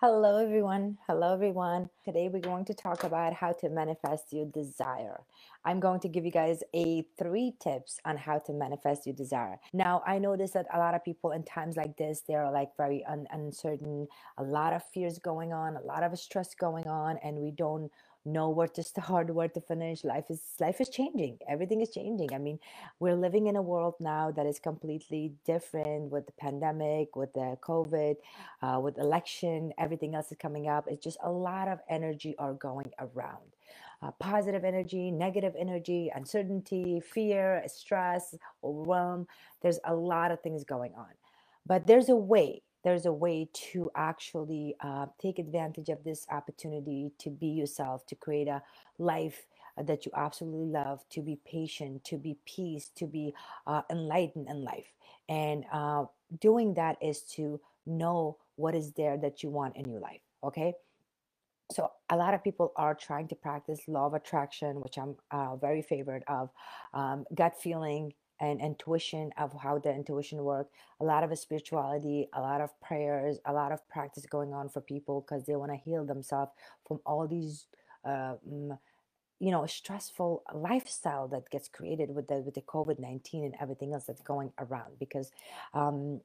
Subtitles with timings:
[0.00, 0.96] Hello, everyone.
[1.08, 1.90] Hello, everyone.
[2.04, 5.24] Today we're going to talk about how to manifest your desire.
[5.64, 9.58] I'm going to give you guys a three tips on how to manifest your desire.
[9.72, 13.04] Now, I notice that a lot of people in times like this, they're like very
[13.06, 14.06] un- uncertain,
[14.36, 17.90] a lot of fears going on, a lot of stress going on, and we don't
[18.32, 20.04] know where to start, where to finish.
[20.04, 21.38] Life is life is changing.
[21.48, 22.34] Everything is changing.
[22.34, 22.58] I mean,
[23.00, 27.58] we're living in a world now that is completely different with the pandemic, with the
[27.62, 28.16] COVID
[28.62, 30.86] uh, with election, everything else is coming up.
[30.88, 33.54] It's just a lot of energy are going around.
[34.02, 38.34] Uh, positive energy, negative energy, uncertainty, fear, stress,
[38.64, 39.26] overwhelm.
[39.62, 41.10] There's a lot of things going on.
[41.66, 47.12] But there's a way, there's a way to actually uh, take advantage of this opportunity
[47.18, 48.62] to be yourself, to create a
[48.98, 49.46] life
[49.76, 53.34] uh, that you absolutely love, to be patient, to be peace, to be
[53.66, 54.86] uh, enlightened in life.
[55.28, 56.06] And uh,
[56.40, 60.22] doing that is to know what is there that you want in your life.
[60.42, 60.72] Okay.
[61.70, 65.56] So a lot of people are trying to practice law of attraction, which I'm uh,
[65.56, 66.48] very favored of,
[66.94, 70.68] um, gut feeling and intuition of how the intuition work.
[71.00, 74.80] A lot of spirituality, a lot of prayers, a lot of practice going on for
[74.80, 76.52] people because they want to heal themselves
[76.86, 77.66] from all these.
[78.04, 78.78] Uh, mm,
[79.40, 84.04] you know stressful lifestyle that gets created with the with the covid-19 and everything else
[84.04, 85.30] that's going around because
[85.74, 86.20] um,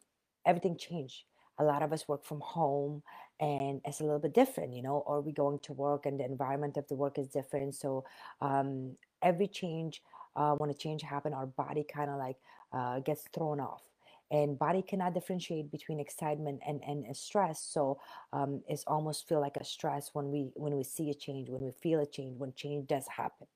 [0.45, 1.23] everything changed
[1.59, 3.03] a lot of us work from home
[3.39, 6.25] and it's a little bit different you know or we going to work and the
[6.25, 8.03] environment of the work is different so
[8.41, 10.01] um, every change
[10.35, 12.37] uh, when a change happen our body kind of like
[12.71, 13.83] uh, gets thrown off.
[14.31, 17.99] And body cannot differentiate between excitement and, and stress so
[18.31, 21.61] um, it's almost feel like a stress when we when we see a change when
[21.61, 23.47] we feel a change when change does happen.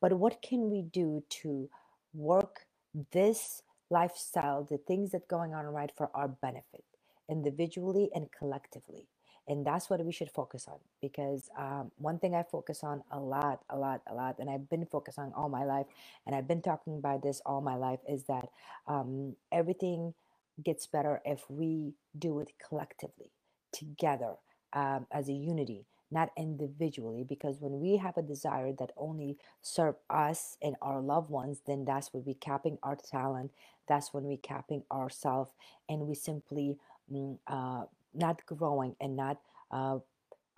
[0.00, 1.68] But what can we do to
[2.14, 2.66] work
[3.12, 6.84] this lifestyle the things that going on right for our benefit
[7.28, 9.06] individually and collectively
[9.48, 13.20] and that's what we should focus on because um, one thing i focus on a
[13.20, 15.86] lot a lot a lot and i've been focused on all my life
[16.26, 18.48] and i've been talking about this all my life is that
[18.88, 20.14] um, everything
[20.64, 23.30] gets better if we do it collectively
[23.72, 24.34] together
[24.72, 29.96] um, as a unity not individually because when we have a desire that only serve
[30.10, 33.50] us and our loved ones then that's when we capping our talent
[33.88, 35.50] that's when we capping ourselves
[35.88, 36.76] and we simply
[37.12, 37.84] mm, uh,
[38.16, 39.38] not growing and not
[39.70, 39.98] uh,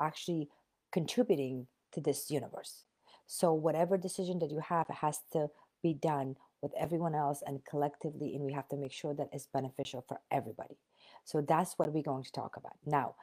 [0.01, 0.49] actually
[0.93, 2.85] contributing to this universe.
[3.27, 5.49] So, whatever decision that you have has to
[5.83, 9.47] be done with everyone else and collectively, and we have to make sure that it's
[9.47, 10.79] beneficial for everybody.
[11.25, 12.77] So, that's what we're going to talk about.
[12.87, 13.17] Now,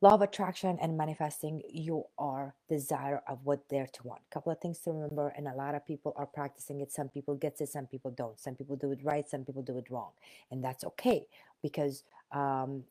[0.00, 4.22] law of attraction and manifesting you are desire of what they're to want.
[4.30, 6.92] Couple of things to remember, and a lot of people are practicing it.
[6.92, 8.38] Some people get it, some people don't.
[8.40, 10.10] Some people do it right, some people do it wrong,
[10.50, 11.26] and that's okay
[11.62, 12.02] because
[12.32, 12.82] um,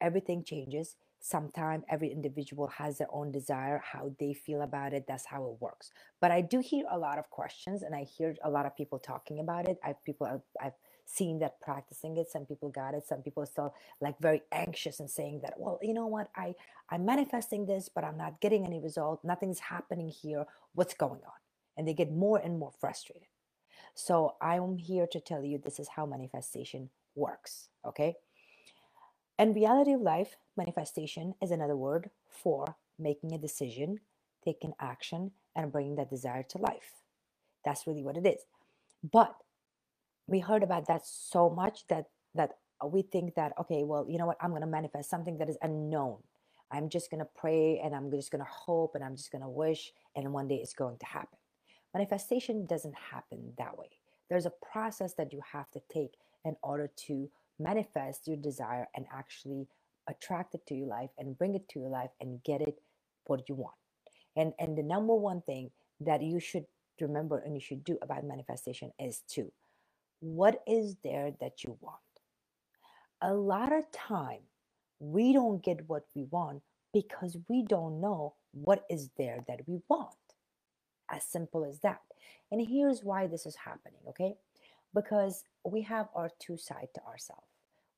[0.00, 0.96] everything changes.
[1.20, 5.62] Sometimes every individual has their own desire how they feel about it that's how it
[5.62, 5.90] works.
[6.20, 8.98] But i do hear a lot of questions and i hear a lot of people
[8.98, 9.78] talking about it.
[9.84, 10.74] I've people i've, I've
[11.06, 12.30] seen that practicing it.
[12.30, 13.06] Some people got it.
[13.06, 16.30] Some people are still like very anxious and saying that well you know what?
[16.36, 16.54] I
[16.90, 19.24] i'm manifesting this but i'm not getting any result.
[19.24, 20.46] Nothing's happening here.
[20.74, 21.40] What's going on?
[21.76, 23.28] And they get more and more frustrated.
[23.94, 28.16] So i'm here to tell you this is how manifestation works okay
[29.40, 34.00] and reality of life, manifestation is another word for making a decision,
[34.44, 36.92] taking action, and bringing that desire to life.
[37.64, 38.42] That's really what it is.
[39.02, 39.34] But
[40.26, 44.26] we heard about that so much that that we think that okay, well, you know
[44.26, 44.36] what?
[44.42, 46.18] I'm going to manifest something that is unknown.
[46.70, 49.42] I'm just going to pray and I'm just going to hope and I'm just going
[49.42, 51.38] to wish and one day it's going to happen.
[51.94, 53.88] Manifestation doesn't happen that way.
[54.28, 59.06] There's a process that you have to take in order to manifest your desire and
[59.12, 59.68] actually
[60.08, 62.80] attract it to your life and bring it to your life and get it
[63.26, 63.76] what you want.
[64.36, 65.70] And and the number one thing
[66.00, 66.66] that you should
[67.00, 69.52] remember and you should do about manifestation is to
[70.20, 71.96] what is there that you want?
[73.22, 74.40] A lot of time
[74.98, 76.62] we don't get what we want
[76.92, 80.14] because we don't know what is there that we want.
[81.10, 82.00] As simple as that.
[82.52, 84.36] And here's why this is happening, okay?
[84.94, 87.46] Because we have our two sides to ourselves.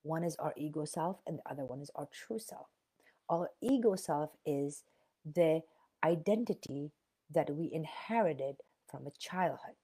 [0.03, 2.67] One is our ego self, and the other one is our true self.
[3.31, 4.85] Our ego self is
[5.25, 5.63] the
[6.05, 6.93] identity
[7.33, 8.57] that we inherited
[8.91, 9.77] from a childhood,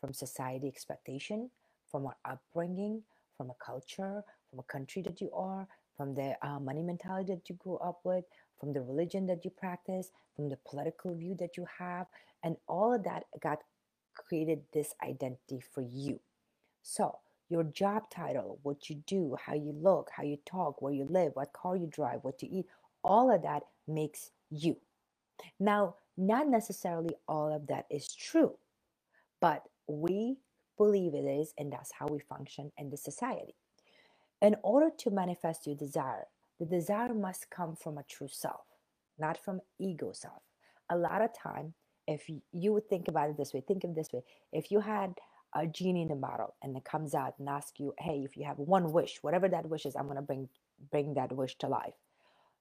[0.00, 1.50] from society expectation,
[1.90, 3.02] from our upbringing,
[3.36, 7.48] from a culture, from a country that you are, from the uh, money mentality that
[7.50, 8.24] you grew up with,
[8.60, 12.06] from the religion that you practice, from the political view that you have,
[12.44, 13.58] and all of that got
[14.14, 16.20] created this identity for you.
[16.82, 17.18] So
[17.48, 21.32] your job title, what you do, how you look, how you talk, where you live,
[21.34, 22.66] what car you drive, what you eat,
[23.04, 24.76] all of that makes you.
[25.60, 28.56] Now, not necessarily all of that is true,
[29.40, 30.38] but we
[30.76, 33.54] believe it is, and that's how we function in the society.
[34.40, 36.26] In order to manifest your desire,
[36.58, 38.66] the desire must come from a true self,
[39.18, 40.42] not from ego self.
[40.90, 41.74] A lot of time,
[42.06, 44.22] if you would think about it this way, think of this way:
[44.52, 45.14] if you had
[45.54, 48.44] a genie in a bottle and it comes out and asks you, "Hey, if you
[48.44, 50.48] have one wish, whatever that wish is, I'm gonna bring
[50.90, 51.94] bring that wish to life."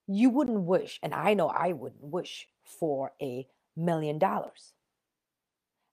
[0.07, 4.73] You wouldn't wish, and I know I wouldn't wish for a million dollars.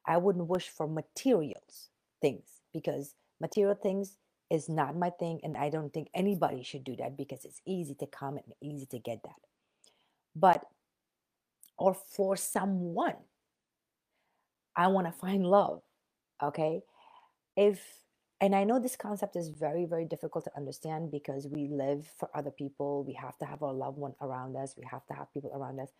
[0.05, 1.91] I wouldn't wish for materials
[2.21, 4.17] things because material things
[4.51, 7.95] is not my thing and I don't think anybody should do that because it's easy
[7.97, 9.41] to come and easy to get that.
[10.35, 10.65] But
[11.77, 13.17] or for someone
[14.79, 15.83] I want to find love,
[16.43, 16.83] okay?
[17.57, 17.83] If
[18.41, 22.31] and I know this concept is very very difficult to understand because we live for
[22.35, 23.03] other people.
[23.05, 24.77] We have to have our loved one around us.
[24.79, 25.91] We have to have people around us.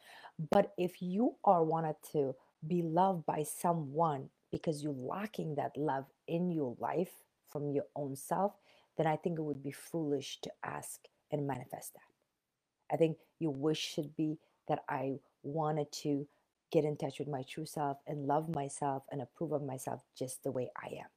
[0.53, 2.37] But if you are wanted to
[2.67, 7.11] be loved by someone because you're lacking that love in your life
[7.49, 8.53] from your own self,
[8.97, 11.01] then I think it would be foolish to ask
[11.33, 12.95] and manifest that.
[12.95, 14.39] I think your wish should be
[14.69, 16.29] that I wanted to
[16.71, 20.43] get in touch with my true self and love myself and approve of myself just
[20.43, 21.09] the way I am.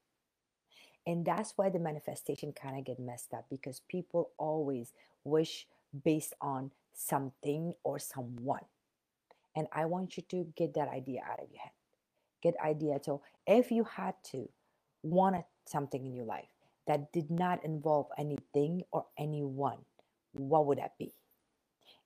[1.05, 4.93] And that's why the manifestation kind of get messed up because people always
[5.23, 5.65] wish
[6.03, 8.65] based on something or someone.
[9.55, 11.71] And I want you to get that idea out of your head.
[12.41, 12.99] Get idea.
[13.03, 14.49] So if you had to
[15.03, 16.47] want something in your life
[16.87, 19.79] that did not involve anything or anyone,
[20.33, 21.13] what would that be?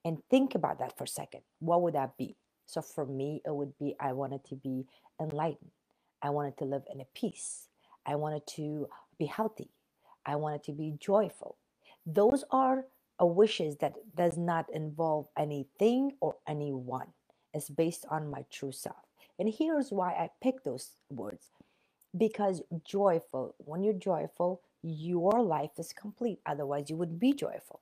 [0.03, 1.41] And think about that for a second.
[1.59, 2.35] What would that be?
[2.65, 4.85] So for me, it would be I wanted to be
[5.21, 5.71] enlightened.
[6.21, 7.67] I wanted to live in a peace.
[8.05, 8.87] I wanted to
[9.19, 9.69] be healthy.
[10.25, 11.57] I wanted to be joyful.
[12.05, 12.85] Those are
[13.19, 17.07] a wishes that does not involve anything or anyone.
[17.53, 18.97] It's based on my true self.
[19.39, 21.47] And here's why I pick those words.
[22.17, 26.39] Because joyful, when you're joyful, your life is complete.
[26.45, 27.81] Otherwise, you wouldn't be joyful.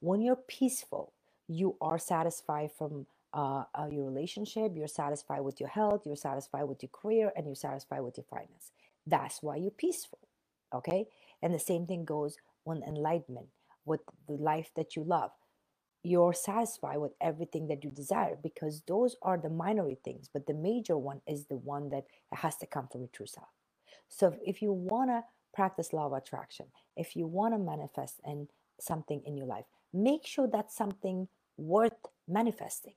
[0.00, 1.12] When you're peaceful,
[1.48, 6.64] you are satisfied from uh, uh, your relationship, you're satisfied with your health, you're satisfied
[6.64, 8.70] with your career, and you're satisfied with your finance.
[9.06, 10.20] That's why you're peaceful.
[10.72, 11.06] Okay?
[11.42, 13.48] And the same thing goes when enlightenment,
[13.84, 15.32] with the life that you love.
[16.02, 20.54] You're satisfied with everything that you desire because those are the minority things, but the
[20.54, 23.48] major one is the one that has to come from your true self.
[24.08, 26.66] So if you want to practice law of attraction,
[26.96, 28.48] if you want to manifest in
[28.78, 31.94] something in your life, make sure that's something worth
[32.28, 32.94] manifesting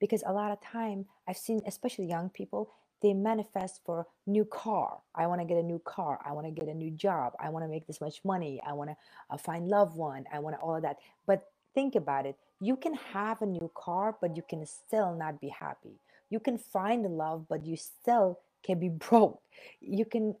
[0.00, 2.70] because a lot of time i've seen especially young people
[3.04, 4.96] they manifest for new car.
[5.14, 6.18] I want to get a new car.
[6.24, 7.34] I want to get a new job.
[7.38, 8.62] I want to make this much money.
[8.66, 8.96] I want to
[9.28, 10.24] uh, find loved one.
[10.32, 10.96] I want all of that.
[11.26, 11.44] But
[11.74, 12.36] think about it.
[12.60, 16.00] You can have a new car but you can still not be happy.
[16.30, 19.38] You can find love but you still can be broke.
[19.82, 20.34] You can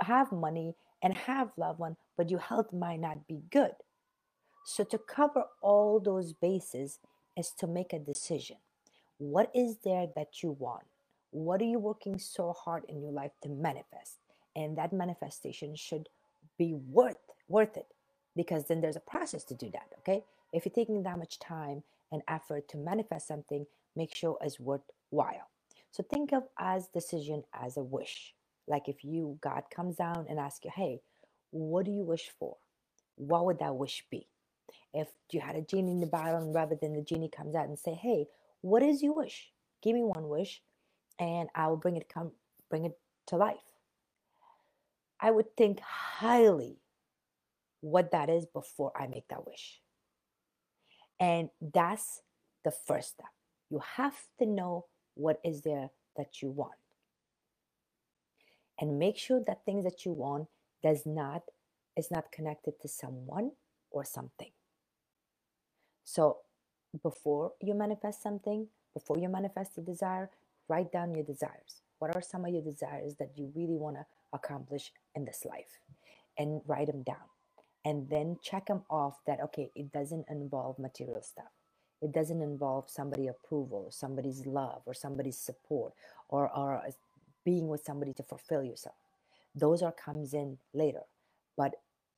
[0.00, 3.72] have money and have loved one but your health might not be good.
[4.64, 7.00] So to cover all those bases
[7.38, 8.56] is to make a decision.
[9.18, 10.84] What is there that you want?
[11.30, 14.18] What are you working so hard in your life to manifest?
[14.56, 16.08] And that manifestation should
[16.58, 17.16] be worth
[17.48, 17.86] worth it
[18.36, 20.24] because then there's a process to do that, okay?
[20.52, 25.48] If you're taking that much time and effort to manifest something, make sure it's worthwhile.
[25.90, 28.34] So think of as decision as a wish.
[28.66, 31.02] Like if you God comes down and asks you, "Hey,
[31.50, 32.56] what do you wish for?"
[33.16, 34.28] What would that wish be?
[34.94, 37.68] If you had a genie in the bottle and rather than the genie comes out
[37.68, 38.26] and say hey
[38.60, 39.50] what is your wish?
[39.82, 40.62] Give me one wish
[41.20, 42.32] and i will bring it come
[42.70, 43.56] bring it to life.
[45.20, 46.78] I would think highly
[47.80, 49.80] what that is before i make that wish.
[51.20, 52.22] And that's
[52.64, 53.26] the first step.
[53.70, 56.72] You have to know what is there that you want.
[58.80, 60.48] And make sure that things that you want
[60.82, 61.42] does not
[61.96, 63.52] is not connected to someone
[63.90, 64.50] or something
[66.08, 66.38] so
[67.02, 70.30] before you manifest something, before you manifest a desire,
[70.66, 71.82] write down your desires.
[71.98, 75.80] What are some of your desires that you really want to accomplish in this life?
[76.38, 77.28] And write them down.
[77.84, 81.52] And then check them off that, okay, it doesn't involve material stuff.
[82.00, 85.92] It doesn't involve somebody approval, somebody's love, or somebody's support,
[86.30, 86.90] or, or uh,
[87.44, 88.96] being with somebody to fulfill yourself.
[89.54, 91.02] Those are comes in later.
[91.54, 91.74] But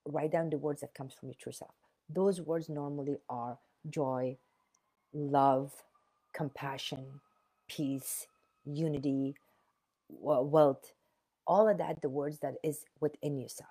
[0.06, 1.74] write down the words that comes from your true self.
[2.08, 4.36] Those words normally are joy,
[5.12, 5.72] love,
[6.32, 7.20] compassion,
[7.68, 8.26] peace,
[8.64, 9.34] unity,
[10.08, 10.92] wealth,
[11.46, 13.70] all of that, the words that is within yourself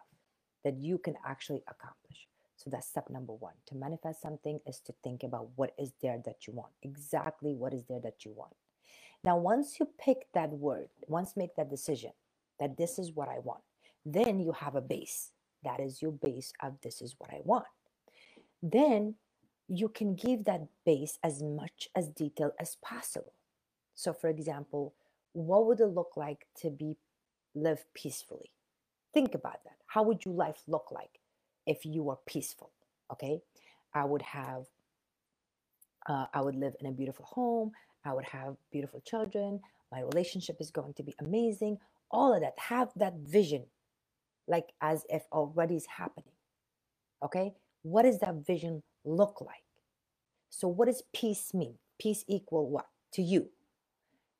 [0.63, 2.27] that you can actually accomplish.
[2.57, 3.53] So that's step number one.
[3.67, 7.73] To manifest something is to think about what is there that you want, exactly what
[7.73, 8.53] is there that you want.
[9.23, 12.11] Now, once you pick that word, once make that decision
[12.59, 13.61] that this is what I want,
[14.05, 15.31] then you have a base.
[15.63, 17.65] That is your base of this is what I want.
[18.61, 19.15] Then
[19.69, 23.33] you can give that base as much as detail as possible.
[23.95, 24.95] So, for example,
[25.33, 26.97] what would it look like to be
[27.53, 28.51] live peacefully?
[29.13, 29.77] Think about that.
[29.87, 31.19] How would your life look like
[31.67, 32.71] if you were peaceful?
[33.11, 33.41] Okay,
[33.93, 34.65] I would have,
[36.07, 37.71] uh, I would live in a beautiful home.
[38.05, 39.61] I would have beautiful children.
[39.91, 41.77] My relationship is going to be amazing.
[42.11, 42.53] All of that.
[42.57, 43.65] Have that vision,
[44.47, 46.33] like as if already is happening.
[47.23, 49.63] Okay, what does that vision look like?
[50.49, 51.75] So, what does peace mean?
[51.99, 53.49] Peace equal what to you?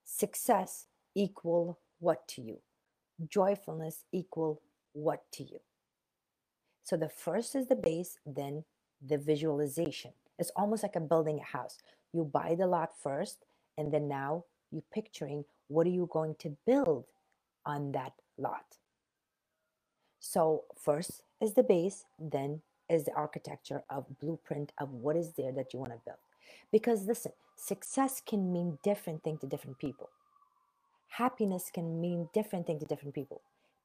[0.03, 2.59] Success equal what to you?
[3.27, 4.61] Joyfulness equal
[4.93, 5.59] what to you?
[6.83, 8.63] So, the first is the base, then
[9.05, 10.11] the visualization.
[10.37, 11.77] It's almost like a building a house.
[12.13, 13.45] You buy the lot first,
[13.77, 17.05] and then now you're picturing what are you going to build
[17.65, 18.77] on that lot.
[20.19, 25.51] So, first is the base, then is the architecture of blueprint of what is there
[25.51, 26.17] that you want to build.
[26.71, 30.09] Because listen, success can mean different things to different people.
[31.09, 33.41] Happiness can mean different things to different people.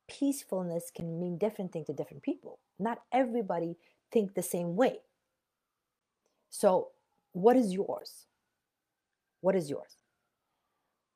[0.08, 2.58] Peacefulness can mean different things to different people.
[2.78, 3.76] Not everybody
[4.12, 4.98] think the same way.
[6.50, 6.88] So,
[7.32, 8.26] what is yours?
[9.40, 9.96] What is yours?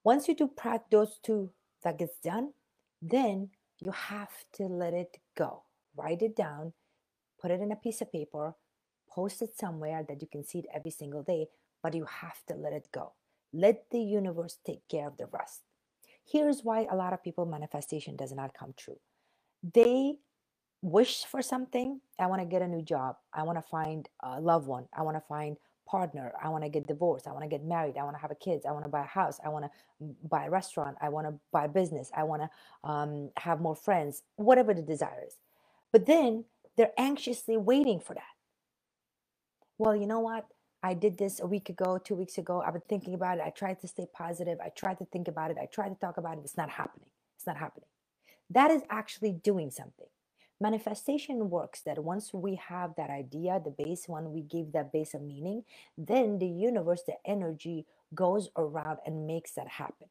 [0.02, 1.50] Once you do practice those two
[1.82, 2.52] that gets done,
[3.00, 5.62] then you have to let it go.
[5.96, 6.72] Write it down
[7.40, 8.54] put it in a piece of paper,
[9.10, 11.48] post it somewhere that you can see it every single day,
[11.82, 13.12] but you have to let it go.
[13.52, 15.62] Let the universe take care of the rest.
[16.30, 18.98] Here's why a lot of people manifestation does not come true.
[19.62, 20.18] They
[20.82, 22.00] wish for something.
[22.18, 23.16] I want to get a new job.
[23.32, 24.86] I want to find a loved one.
[24.96, 26.32] I want to find partner.
[26.42, 27.26] I want to get divorced.
[27.26, 27.96] I want to get married.
[27.96, 28.66] I want to have a kids.
[28.66, 29.40] I want to buy a house.
[29.44, 29.70] I want to
[30.28, 30.96] buy a restaurant.
[31.00, 32.10] I want to buy a business.
[32.14, 34.22] I want to um, have more friends.
[34.36, 35.36] Whatever the desire is.
[35.90, 36.44] But then
[36.78, 38.22] they're anxiously waiting for that.
[39.78, 40.46] Well, you know what?
[40.82, 42.62] I did this a week ago, two weeks ago.
[42.64, 43.44] I've been thinking about it.
[43.44, 44.60] I tried to stay positive.
[44.64, 45.58] I tried to think about it.
[45.60, 46.42] I tried to talk about it.
[46.44, 47.10] It's not happening.
[47.36, 47.88] It's not happening.
[48.50, 50.06] That is actually doing something.
[50.60, 55.14] Manifestation works that once we have that idea, the base, when we give that base
[55.14, 55.64] a meaning,
[55.96, 60.08] then the universe, the energy goes around and makes that happen.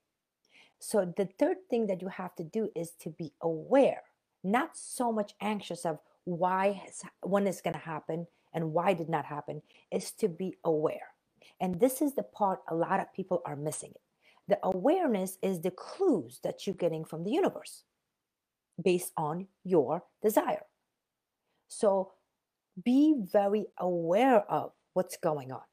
[0.79, 4.03] So the third thing that you have to do is to be aware,
[4.43, 6.83] not so much anxious of why
[7.21, 11.13] when it's going to happen and why did not happen is to be aware.
[11.61, 13.93] And this is the part a lot of people are missing.
[13.95, 14.01] It
[14.49, 17.83] the awareness is the clues that you're getting from the universe
[18.83, 20.65] based on your desire.
[21.69, 22.11] So
[22.83, 25.63] be very aware of what's going on.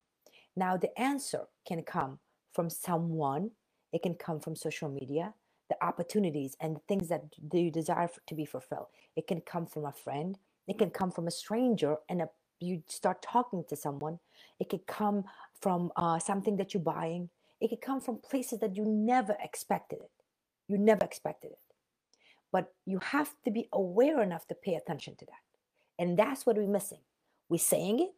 [0.57, 2.21] Now the answer can come
[2.53, 3.51] from someone.
[3.93, 5.35] It can come from social media
[5.69, 8.87] the opportunities and the things that you desire to be fulfilled.
[9.17, 12.29] It can come from a friend, it can come from a stranger, and a,
[12.61, 14.19] you start talking to someone.
[14.59, 15.25] It could come
[15.61, 17.31] from uh, something that you're buying.
[17.61, 20.11] It could come from places that you never expected it.
[20.69, 21.59] You never expected it.
[22.53, 25.45] But you have to be aware enough to pay attention to that.
[25.99, 27.01] And that's what we're missing.
[27.49, 28.15] We're saying it,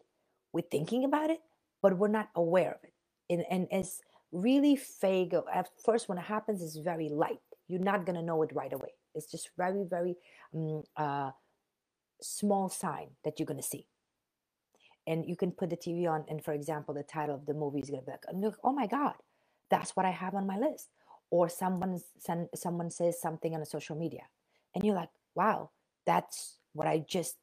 [0.53, 1.41] we're thinking about it,
[1.83, 2.93] but we're not aware of it.
[3.29, 4.00] And, and it's
[4.33, 5.35] really vague.
[5.53, 7.41] At first, when it happens, it's very light.
[7.69, 8.91] You're not going to know it right away.
[9.15, 10.17] It's just very, very
[10.55, 11.31] um, uh,
[12.23, 13.87] small sign that you're going to see.
[15.06, 17.80] And you can put the TV on, and for example, the title of the movie
[17.80, 19.14] is going to be like, oh my God,
[19.70, 20.88] that's what I have on my list.
[21.30, 24.23] Or someone, send, someone says something on a social media,
[24.75, 25.70] and you're like, wow,
[26.06, 27.37] that's what I just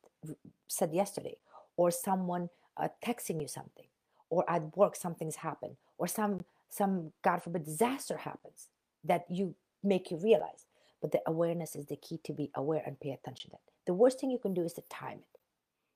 [0.67, 1.37] said yesterday.
[1.75, 3.85] Or someone uh, texting you something,
[4.29, 8.69] or at work something's happened, or some some God forbid disaster happens
[9.03, 10.65] that you make you realize.
[11.01, 13.72] But the awareness is the key to be aware and pay attention to that.
[13.85, 15.39] The worst thing you can do is to time it.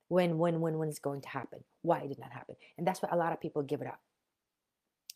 [0.09, 1.63] When, when, when, when it's going to happen.
[1.81, 2.55] Why it did not happen.
[2.77, 3.99] And that's why a lot of people give it up.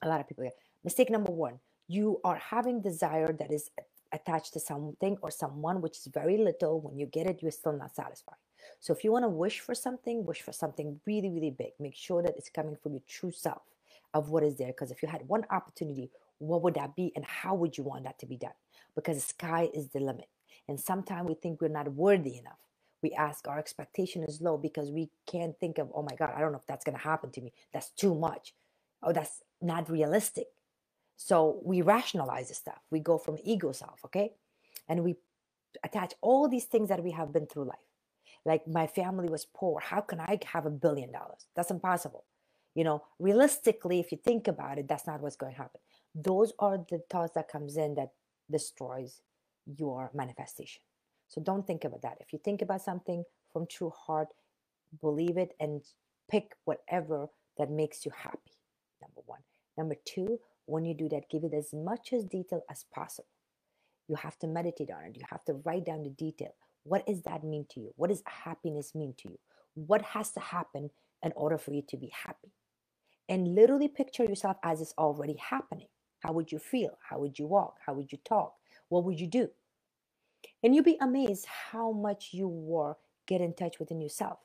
[0.02, 0.50] A lot of people
[0.84, 1.60] mistake number one.
[1.88, 3.70] You are having desire that is
[4.12, 6.82] attached to something or someone which is very little.
[6.82, 8.36] When you get it, you're still not satisfied.
[8.80, 11.72] So if you want to wish for something, wish for something really, really big.
[11.80, 13.62] Make sure that it's coming from your true self
[14.14, 14.68] of what is there.
[14.68, 18.04] Because if you had one opportunity, what would that be and how would you want
[18.04, 18.52] that to be done?
[18.96, 20.28] Because the sky is the limit.
[20.72, 22.62] And sometimes we think we're not worthy enough.
[23.04, 26.40] We ask, our expectation is low because we can't think of, oh my God, I
[26.40, 27.52] don't know if that's going to happen to me.
[27.74, 28.54] That's too much.
[29.04, 30.48] Oh, that's not realistic.
[31.18, 32.80] So we rationalize the stuff.
[32.90, 34.32] We go from ego self, okay?
[34.88, 35.18] And we
[35.84, 37.90] attach all these things that we have been through life.
[38.46, 39.82] Like my family was poor.
[39.82, 41.48] How can I have a billion dollars?
[41.54, 42.24] That's impossible.
[42.76, 45.82] You know, realistically, if you think about it, that's not what's going to happen.
[46.16, 48.12] Those are the thoughts that comes in that
[48.50, 49.20] destroys
[49.78, 50.82] your manifestation.
[51.28, 52.18] So don't think about that.
[52.20, 54.28] If you think about something from true heart,
[55.02, 55.82] believe it and
[56.30, 58.52] pick whatever that makes you happy.
[59.02, 59.40] Number one.
[59.78, 63.28] Number two, when you do that, give it as much as detail as possible.
[64.08, 65.16] You have to meditate on it.
[65.16, 66.54] You have to write down the detail.
[66.84, 67.94] What does that mean to you?
[67.96, 69.40] What does happiness mean to you?
[69.76, 70.90] What has to happen
[71.24, 72.52] in order for you to be happy?
[73.30, 75.88] And literally picture yourself as it's already happening.
[76.20, 76.98] How would you feel?
[77.10, 77.78] How would you walk?
[77.86, 78.54] How would you talk?
[78.90, 79.50] What would you do?
[80.64, 84.40] And you'll be amazed how much you will get in touch within yourself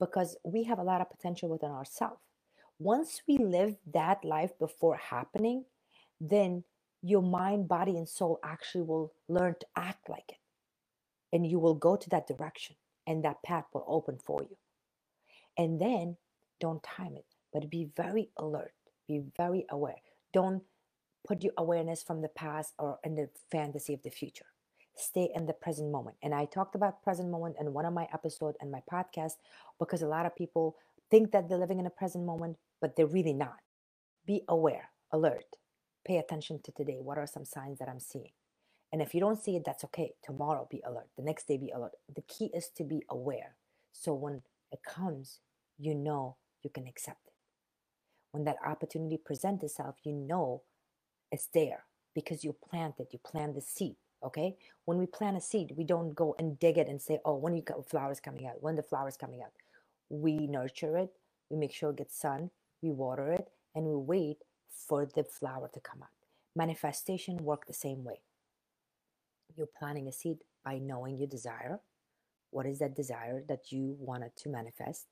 [0.00, 2.20] because we have a lot of potential within ourselves.
[2.78, 5.64] Once we live that life before happening,
[6.20, 6.64] then
[7.02, 10.38] your mind, body, and soul actually will learn to act like it.
[11.32, 14.56] And you will go to that direction, and that path will open for you.
[15.56, 16.16] And then
[16.60, 18.74] don't time it, but be very alert,
[19.08, 19.96] be very aware.
[20.32, 20.62] Don't
[21.26, 24.46] put your awareness from the past or in the fantasy of the future.
[24.94, 26.16] Stay in the present moment.
[26.22, 29.34] And I talked about present moment in one of my episodes and my podcast
[29.78, 30.76] because a lot of people
[31.10, 33.56] think that they're living in a present moment, but they're really not.
[34.26, 35.56] Be aware, alert,
[36.06, 36.98] pay attention to today.
[37.00, 38.32] What are some signs that I'm seeing?
[38.92, 40.12] And if you don't see it, that's okay.
[40.22, 41.08] Tomorrow, be alert.
[41.16, 41.92] The next day, be alert.
[42.14, 43.56] The key is to be aware.
[43.92, 45.40] So when it comes,
[45.78, 47.32] you know you can accept it.
[48.32, 50.62] When that opportunity presents itself, you know
[51.30, 51.84] it's there
[52.14, 53.96] because you planted, you plant the seed.
[54.24, 54.56] Okay.
[54.84, 57.54] When we plant a seed, we don't go and dig it and say, oh, when
[57.54, 59.52] you got flowers coming out, when the flowers coming out.
[60.08, 61.10] We nurture it,
[61.50, 62.50] we make sure it gets sun,
[62.82, 64.38] we water it, and we wait
[64.88, 66.08] for the flower to come out.
[66.54, 68.20] Manifestation work the same way.
[69.56, 71.80] You're planting a seed by knowing your desire.
[72.50, 75.06] What is that desire that you wanted to manifest?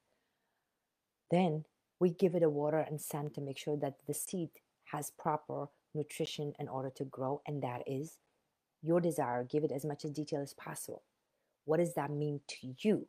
[1.30, 1.64] Then
[1.98, 4.50] we give it a water and sun to make sure that the seed
[4.92, 8.18] has proper nutrition in order to grow, and that is
[8.82, 9.44] your desire.
[9.44, 11.02] Give it as much detail as possible.
[11.64, 13.06] What does that mean to you?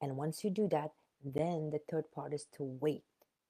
[0.00, 0.92] And once you do that,
[1.24, 3.04] then the third part is to wait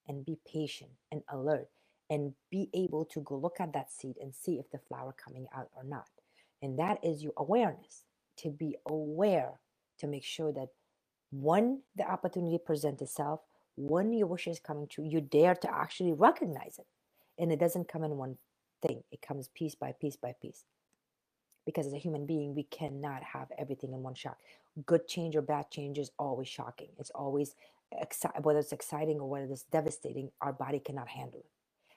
[0.07, 1.69] and be patient and alert
[2.11, 5.47] and be able to go look at that seed and see if the flower coming
[5.57, 6.09] out or not.
[6.61, 8.05] And that is your awareness
[8.39, 9.53] to be aware
[9.99, 10.69] to make sure that
[11.31, 13.41] when the opportunity presents itself,
[13.77, 16.87] when your wish is coming true, you dare to actually recognize it.
[17.39, 18.37] And it doesn't come in one
[18.87, 20.65] thing, it comes piece by piece by piece.
[21.65, 24.37] Because as a human being, we cannot have everything in one shot.
[24.87, 26.89] Good change or bad change is always shocking.
[26.99, 27.55] It's always
[27.93, 31.47] exci- whether it's exciting or whether it's devastating, our body cannot handle it.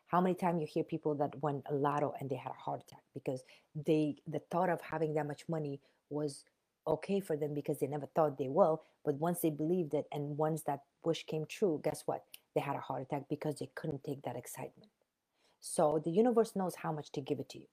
[0.08, 2.82] How many times you hear people that won a lotto and they had a heart
[2.88, 3.44] attack because
[3.76, 6.44] they the thought of having that much money was
[6.88, 8.84] okay for them because they never thought they will.
[9.04, 12.24] But once they believed it and once that wish came true, guess what?
[12.54, 14.90] They had a heart attack because they couldn't take that excitement.
[15.60, 17.66] So the universe knows how much to give it to you.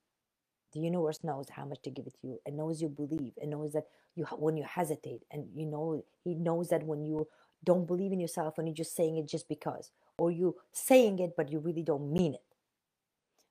[0.73, 2.41] The universe knows how much to give it to you.
[2.47, 3.35] and knows you believe.
[3.41, 7.29] and knows that you when you hesitate, and you know he knows that when you
[7.65, 11.35] don't believe in yourself, when you're just saying it just because, or you saying it
[11.37, 12.43] but you really don't mean it.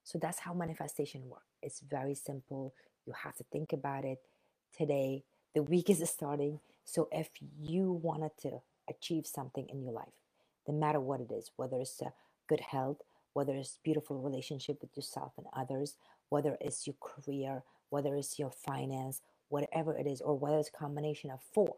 [0.03, 1.45] So that's how manifestation works.
[1.61, 2.73] It's very simple.
[3.07, 4.19] You have to think about it
[4.77, 5.23] today.
[5.55, 6.59] The week is starting.
[6.85, 7.29] So if
[7.59, 10.13] you wanted to achieve something in your life,
[10.67, 12.01] no matter what it is, whether it's
[12.49, 12.97] good health,
[13.33, 15.95] whether it's beautiful relationship with yourself and others,
[16.31, 20.71] whether it's your career, whether it's your finance, whatever it is, or whether it's a
[20.71, 21.75] combination of four,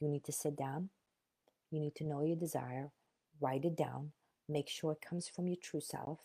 [0.00, 0.90] you need to sit down.
[1.70, 2.90] You need to know your desire,
[3.40, 4.10] write it down,
[4.48, 6.18] make sure it comes from your true self,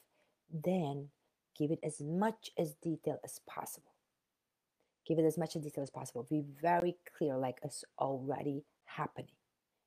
[0.51, 1.09] then
[1.55, 3.91] give it as much as detail as possible.
[5.07, 6.25] Give it as much detail as possible.
[6.27, 9.35] Be very clear, like it's already happening.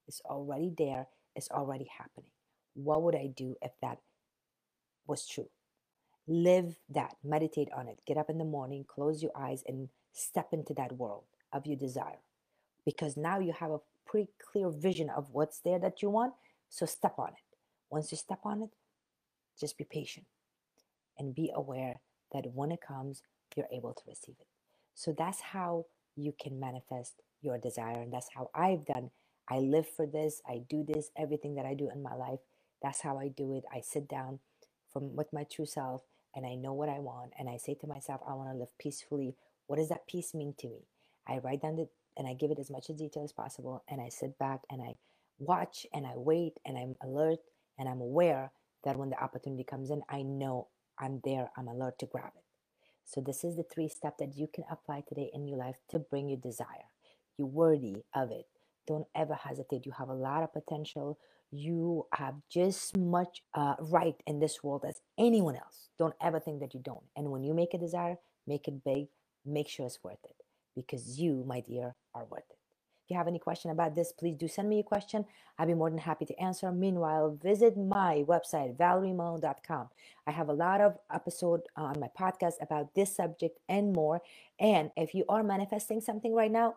[0.07, 1.09] It's already there.
[1.35, 2.31] It's already happening.
[2.75, 3.99] What would I do if that
[5.09, 5.49] was true?
[6.29, 7.17] Live that.
[7.25, 8.01] Meditate on it.
[8.07, 11.79] Get up in the morning, close your eyes, and step into that world of your
[11.79, 12.21] desire.
[12.87, 16.35] Because now you have a pretty clear vision of what's there that you want.
[16.71, 17.59] So step on it.
[17.91, 18.71] Once you step on it,
[19.61, 20.27] just be patient
[21.19, 22.01] and be aware
[22.33, 23.23] that when it comes,
[23.57, 24.49] you're able to receive it.
[24.95, 25.87] So that's how
[26.17, 28.01] you can manifest your desire.
[28.01, 29.11] And that's how I've done.
[29.51, 30.43] I live for this.
[30.49, 31.11] I do this.
[31.19, 32.41] Everything that I do in my life,
[32.83, 33.65] that's how I do it.
[33.73, 34.41] I sit down
[34.93, 36.03] from with my true self
[36.35, 37.33] and I know what I want.
[37.39, 39.35] And I say to myself, I want to live peacefully.
[39.67, 40.87] What does that peace mean to me?
[41.27, 43.85] I write down the and I give it as much detail as possible.
[43.89, 44.97] And I sit back and I
[45.39, 47.39] watch and I wait and I'm alert
[47.79, 48.51] and I'm aware
[48.85, 52.43] that when the opportunity comes in, I know I'm there, I'm alert to grab it.
[53.05, 55.99] So, this is the three step that you can apply today in your life to
[55.99, 56.91] bring your desire.
[57.39, 58.47] You're worthy of it.
[58.87, 59.87] don't ever hesitate.
[59.87, 61.19] You have a lot of potential.
[61.51, 65.89] You have just much uh, right in this world as anyone else.
[65.99, 67.05] Don't ever think that you don't.
[67.17, 69.07] And when you make a desire, make it big,
[69.47, 70.37] make sure it's worth it
[70.75, 72.59] because you, my dear, are worth it.
[73.09, 75.25] If you have any question about this, please do send me a question.
[75.59, 76.71] I'll be more than happy to answer.
[76.71, 79.89] Meanwhile, visit my website, valeriemullen.com.
[80.27, 84.21] I have a lot of episode on my podcast about this subject and more.
[84.61, 86.75] And if you are manifesting something right now,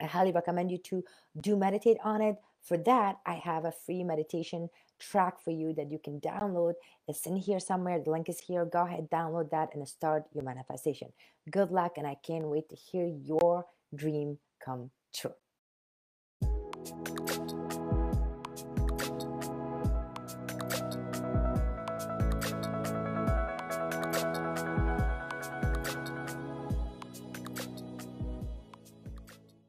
[0.00, 1.04] I highly recommend you to
[1.40, 2.36] do meditate on it.
[2.64, 6.72] For that, I have a free meditation track for you that you can download.
[7.06, 8.00] It's in here somewhere.
[8.02, 8.64] The link is here.
[8.64, 11.12] Go ahead, download that, and start your manifestation.
[11.50, 15.34] Good luck, and I can't wait to hear your dream come true.